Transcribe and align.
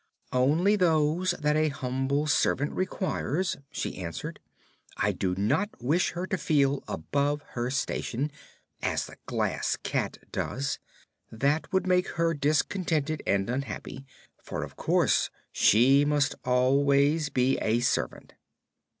"Only 0.33 0.75
those 0.75 1.29
that 1.39 1.55
an 1.55 1.69
humble 1.69 2.25
servant 2.25 2.71
requires," 2.71 3.57
she 3.69 3.97
answered. 3.99 4.39
"I 4.97 5.11
do 5.11 5.35
not 5.35 5.69
wish 5.79 6.13
her 6.13 6.25
to 6.25 6.39
feel 6.39 6.83
above 6.87 7.43
her 7.49 7.69
station, 7.69 8.31
as 8.81 9.05
the 9.05 9.17
Glass 9.27 9.77
Cat 9.83 10.17
does. 10.31 10.79
That 11.31 11.71
would 11.71 11.85
make 11.85 12.07
her 12.17 12.33
discontented 12.33 13.21
and 13.27 13.47
unhappy, 13.47 14.03
for 14.41 14.63
of 14.63 14.75
course 14.75 15.29
she 15.51 16.03
must 16.03 16.33
always 16.43 17.29
be 17.29 17.59
a 17.59 17.81
servant." 17.81 18.33